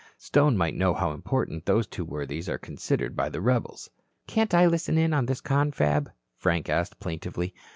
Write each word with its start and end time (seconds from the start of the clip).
Stone 0.17 0.57
might 0.57 0.73
know 0.73 0.95
how 0.95 1.11
important 1.11 1.67
those 1.67 1.85
two 1.85 2.03
worthies 2.03 2.49
are 2.49 2.57
considered 2.57 3.15
by 3.15 3.29
the 3.29 3.39
rebels." 3.39 3.91
"Can't 4.25 4.51
I 4.51 4.65
listen 4.65 4.97
in 4.97 5.13
on 5.13 5.27
this 5.27 5.41
confab?" 5.41 6.09
Frank 6.39 6.69
asked, 6.69 6.99
plaintively. 6.99 7.53